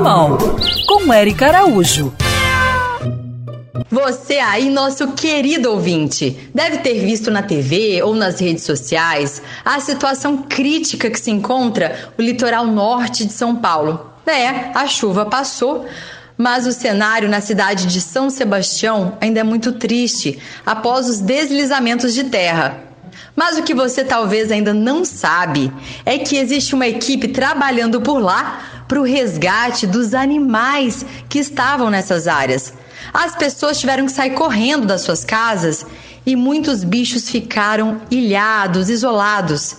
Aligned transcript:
Limão, 0.00 0.38
com 0.86 1.12
Érica 1.12 1.48
Araújo. 1.48 2.10
Você 3.90 4.38
aí, 4.38 4.70
nosso 4.70 5.08
querido 5.08 5.70
ouvinte, 5.70 6.50
deve 6.54 6.78
ter 6.78 7.04
visto 7.04 7.30
na 7.30 7.42
TV 7.42 8.02
ou 8.02 8.14
nas 8.14 8.40
redes 8.40 8.64
sociais 8.64 9.42
a 9.62 9.78
situação 9.78 10.38
crítica 10.38 11.10
que 11.10 11.20
se 11.20 11.30
encontra 11.30 12.10
o 12.16 12.22
litoral 12.22 12.66
norte 12.66 13.26
de 13.26 13.32
São 13.34 13.54
Paulo. 13.54 14.10
É, 14.26 14.70
a 14.74 14.86
chuva 14.86 15.26
passou, 15.26 15.84
mas 16.34 16.66
o 16.66 16.72
cenário 16.72 17.28
na 17.28 17.42
cidade 17.42 17.84
de 17.84 18.00
São 18.00 18.30
Sebastião 18.30 19.18
ainda 19.20 19.40
é 19.40 19.44
muito 19.44 19.72
triste 19.72 20.38
após 20.64 21.10
os 21.10 21.20
deslizamentos 21.20 22.14
de 22.14 22.24
terra. 22.24 22.84
Mas 23.36 23.58
o 23.58 23.62
que 23.62 23.74
você 23.74 24.02
talvez 24.02 24.50
ainda 24.50 24.72
não 24.72 25.04
sabe 25.04 25.70
é 26.06 26.16
que 26.16 26.38
existe 26.38 26.74
uma 26.74 26.88
equipe 26.88 27.28
trabalhando 27.28 28.00
por 28.00 28.18
lá 28.18 28.79
para 28.90 29.00
o 29.00 29.04
resgate 29.04 29.86
dos 29.86 30.14
animais 30.14 31.06
que 31.28 31.38
estavam 31.38 31.90
nessas 31.90 32.26
áreas. 32.26 32.74
As 33.14 33.36
pessoas 33.36 33.78
tiveram 33.78 34.06
que 34.06 34.10
sair 34.10 34.30
correndo 34.30 34.84
das 34.84 35.02
suas 35.02 35.24
casas 35.24 35.86
e 36.26 36.34
muitos 36.34 36.82
bichos 36.82 37.30
ficaram 37.30 38.00
ilhados, 38.10 38.90
isolados. 38.90 39.76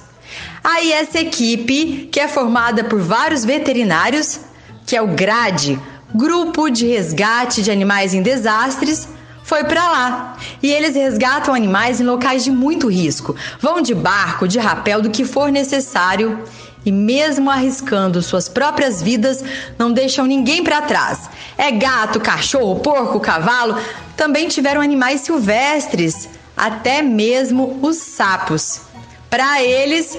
Aí 0.63 0.93
essa 0.93 1.19
equipe, 1.19 2.07
que 2.09 2.21
é 2.21 2.27
formada 2.29 2.85
por 2.85 3.01
vários 3.01 3.43
veterinários, 3.43 4.39
que 4.85 4.95
é 4.95 5.01
o 5.01 5.07
GRADE, 5.07 5.77
Grupo 6.15 6.69
de 6.69 6.87
Resgate 6.87 7.61
de 7.61 7.69
Animais 7.69 8.13
em 8.13 8.21
Desastres, 8.21 9.09
foi 9.51 9.65
para 9.65 9.85
lá. 9.89 10.37
E 10.63 10.71
eles 10.71 10.95
resgatam 10.95 11.53
animais 11.53 11.99
em 11.99 12.05
locais 12.05 12.41
de 12.41 12.49
muito 12.49 12.89
risco. 12.89 13.35
Vão 13.59 13.81
de 13.81 13.93
barco, 13.93 14.47
de 14.47 14.57
rapel, 14.57 15.01
do 15.01 15.09
que 15.09 15.25
for 15.25 15.51
necessário. 15.51 16.41
E 16.85 16.91
mesmo 16.91 17.51
arriscando 17.51 18.21
suas 18.21 18.47
próprias 18.47 19.01
vidas, 19.01 19.43
não 19.77 19.91
deixam 19.91 20.25
ninguém 20.25 20.63
para 20.63 20.83
trás. 20.83 21.29
É 21.57 21.69
gato, 21.69 22.17
cachorro, 22.21 22.79
porco, 22.79 23.19
cavalo. 23.19 23.77
Também 24.15 24.47
tiveram 24.47 24.79
animais 24.79 25.19
silvestres, 25.19 26.29
até 26.55 27.01
mesmo 27.01 27.77
os 27.81 27.97
sapos. 27.97 28.83
Para 29.29 29.61
eles, 29.61 30.17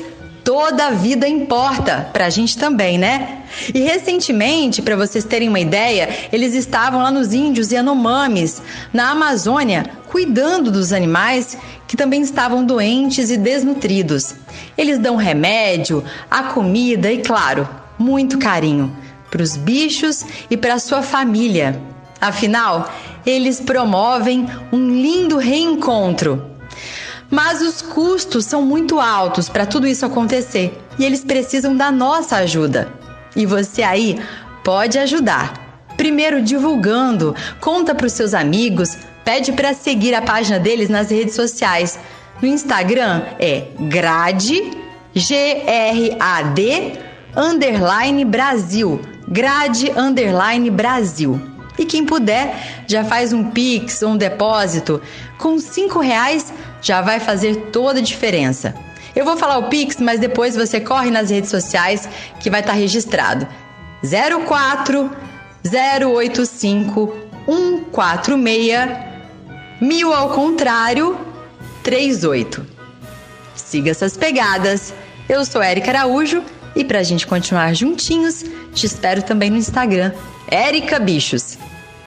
toda 0.52 0.88
a 0.88 0.90
vida 0.90 1.26
importa, 1.26 2.10
pra 2.12 2.28
gente 2.28 2.58
também, 2.58 2.98
né? 2.98 3.38
E 3.74 3.80
recentemente, 3.80 4.82
para 4.82 4.94
vocês 4.94 5.24
terem 5.24 5.48
uma 5.48 5.58
ideia, 5.58 6.10
eles 6.30 6.52
estavam 6.52 7.00
lá 7.00 7.10
nos 7.10 7.32
índios 7.32 7.72
Yanomamis, 7.72 8.60
na 8.92 9.12
Amazônia, 9.12 9.86
cuidando 10.10 10.70
dos 10.70 10.92
animais 10.92 11.56
que 11.88 11.96
também 11.96 12.20
estavam 12.20 12.66
doentes 12.66 13.30
e 13.30 13.38
desnutridos. 13.38 14.34
Eles 14.76 14.98
dão 14.98 15.16
remédio, 15.16 16.04
a 16.30 16.42
comida 16.42 17.10
e, 17.10 17.22
claro, 17.22 17.66
muito 17.98 18.36
carinho 18.36 18.94
para 19.30 19.42
os 19.42 19.56
bichos 19.56 20.22
e 20.50 20.56
para 20.58 20.78
sua 20.78 21.00
família. 21.00 21.80
Afinal, 22.20 22.92
eles 23.24 23.58
promovem 23.58 24.46
um 24.70 25.00
lindo 25.00 25.38
reencontro 25.38 26.51
mas 27.32 27.62
os 27.62 27.80
custos 27.80 28.44
são 28.44 28.60
muito 28.60 29.00
altos 29.00 29.48
para 29.48 29.64
tudo 29.64 29.86
isso 29.86 30.04
acontecer 30.04 30.78
e 30.98 31.04
eles 31.04 31.24
precisam 31.24 31.74
da 31.74 31.90
nossa 31.90 32.36
ajuda. 32.36 32.92
E 33.34 33.46
você 33.46 33.82
aí 33.82 34.20
pode 34.62 34.98
ajudar. 34.98 35.86
Primeiro 35.96 36.42
divulgando, 36.42 37.34
conta 37.58 37.94
para 37.94 38.06
os 38.06 38.12
seus 38.12 38.34
amigos, 38.34 38.98
pede 39.24 39.50
para 39.52 39.72
seguir 39.72 40.14
a 40.14 40.20
página 40.20 40.60
deles 40.60 40.90
nas 40.90 41.10
redes 41.10 41.34
sociais. 41.34 41.98
No 42.42 42.48
Instagram 42.48 43.22
é 43.38 43.68
grade 43.88 44.70
G 45.14 45.34
R 45.34 46.16
A 46.20 46.42
D 46.42 46.98
underline 47.34 48.26
Brasil, 48.26 49.00
grade 49.26 49.90
underline 49.96 50.68
Brasil. 50.68 51.40
E 51.78 51.84
quem 51.84 52.04
puder, 52.04 52.84
já 52.86 53.04
faz 53.04 53.32
um 53.32 53.50
Pix 53.50 54.02
ou 54.02 54.10
um 54.10 54.16
depósito. 54.16 55.00
Com 55.38 55.58
cinco 55.58 56.00
reais 56.00 56.52
já 56.80 57.00
vai 57.00 57.18
fazer 57.18 57.56
toda 57.72 58.00
a 58.00 58.02
diferença. 58.02 58.74
Eu 59.14 59.24
vou 59.24 59.36
falar 59.36 59.58
o 59.58 59.68
Pix, 59.68 59.96
mas 59.98 60.20
depois 60.20 60.56
você 60.56 60.80
corre 60.80 61.10
nas 61.10 61.30
redes 61.30 61.50
sociais 61.50 62.08
que 62.40 62.50
vai 62.50 62.60
estar 62.60 62.72
registrado. 62.72 63.46
04 64.46 65.10
085 65.64 67.14
146 67.46 69.12
mil 69.80 70.12
ao 70.12 70.30
contrário 70.30 71.18
38. 71.82 72.64
Siga 73.54 73.90
essas 73.90 74.16
pegadas. 74.16 74.94
Eu 75.28 75.44
sou 75.44 75.62
Érica 75.62 75.90
Araújo 75.90 76.42
e 76.74 76.84
para 76.84 77.00
a 77.00 77.02
gente 77.02 77.26
continuar 77.26 77.74
juntinhos, 77.74 78.44
te 78.72 78.86
espero 78.86 79.22
também 79.22 79.50
no 79.50 79.56
Instagram, 79.56 80.12
Érica 80.48 80.98
Bichos. 80.98 81.51